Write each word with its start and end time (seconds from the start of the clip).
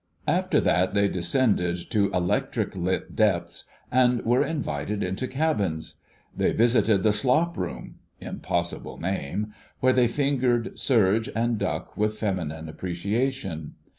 After 0.27 0.59
that 0.61 0.95
they 0.95 1.07
descended 1.07 1.77
to 1.91 2.11
electric 2.11 2.75
lit 2.75 3.15
depths, 3.15 3.65
and 3.91 4.19
were 4.25 4.43
invited 4.43 5.03
into 5.03 5.27
cabins; 5.27 5.97
they 6.35 6.53
visited 6.53 7.03
the 7.03 7.13
"Slop 7.13 7.55
room" 7.55 7.99
(impossible 8.19 8.97
name), 8.97 9.53
where 9.79 9.93
they 9.93 10.07
fingered 10.07 10.79
serge 10.79 11.29
and 11.35 11.59
duck 11.59 11.95
with 11.97 12.17
feminine 12.17 12.67
appreciation. 12.67 13.75